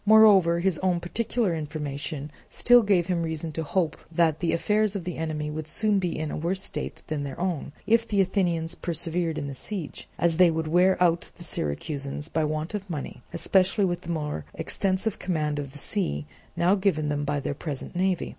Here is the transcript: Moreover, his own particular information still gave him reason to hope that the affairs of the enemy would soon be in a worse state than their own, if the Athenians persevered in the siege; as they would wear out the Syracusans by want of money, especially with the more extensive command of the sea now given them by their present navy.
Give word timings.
Moreover, 0.03 0.61
his 0.61 0.79
own 0.79 0.99
particular 0.99 1.53
information 1.53 2.31
still 2.49 2.81
gave 2.81 3.05
him 3.05 3.21
reason 3.21 3.51
to 3.51 3.61
hope 3.61 3.97
that 4.11 4.39
the 4.39 4.51
affairs 4.51 4.95
of 4.95 5.03
the 5.03 5.15
enemy 5.17 5.51
would 5.51 5.67
soon 5.67 5.99
be 5.99 6.17
in 6.17 6.31
a 6.31 6.35
worse 6.35 6.63
state 6.63 7.03
than 7.05 7.21
their 7.23 7.39
own, 7.39 7.71
if 7.85 8.07
the 8.07 8.19
Athenians 8.19 8.73
persevered 8.73 9.37
in 9.37 9.45
the 9.45 9.53
siege; 9.53 10.07
as 10.17 10.37
they 10.37 10.49
would 10.49 10.67
wear 10.67 10.97
out 10.99 11.29
the 11.37 11.43
Syracusans 11.43 12.29
by 12.29 12.43
want 12.43 12.73
of 12.73 12.89
money, 12.89 13.21
especially 13.31 13.85
with 13.85 14.01
the 14.01 14.09
more 14.09 14.43
extensive 14.55 15.19
command 15.19 15.59
of 15.59 15.71
the 15.71 15.77
sea 15.77 16.25
now 16.55 16.73
given 16.73 17.09
them 17.09 17.23
by 17.23 17.39
their 17.39 17.53
present 17.53 17.95
navy. 17.95 18.29